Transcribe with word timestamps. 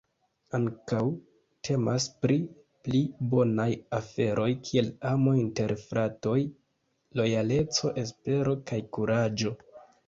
Ankaŭ 0.57 1.01
temas 1.67 2.07
pri 2.25 2.37
pli 2.87 3.03
bonaj 3.35 3.69
aferoj 3.99 4.49
kiel 4.71 4.91
amo 5.13 5.37
inter 5.45 5.75
fratoj, 5.85 6.37
lojaleco, 7.21 7.95
espero 8.07 8.59
kaj 8.73 8.85
kuraĝo. 8.99 9.57